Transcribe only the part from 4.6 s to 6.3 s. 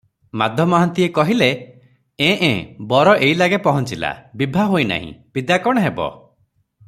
ହୋଇ ନାହିଁ, ବିଦା କଣ ହେବ?"